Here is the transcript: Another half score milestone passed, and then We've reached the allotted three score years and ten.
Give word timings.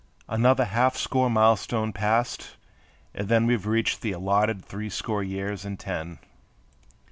Another 0.27 0.65
half 0.65 0.97
score 0.97 1.29
milestone 1.29 1.93
passed, 1.93 2.57
and 3.13 3.29
then 3.29 3.45
We've 3.45 3.67
reached 3.67 4.01
the 4.01 4.13
allotted 4.13 4.65
three 4.65 4.89
score 4.89 5.21
years 5.21 5.63
and 5.63 5.79
ten. 5.79 6.17